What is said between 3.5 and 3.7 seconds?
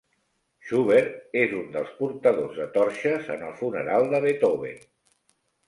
el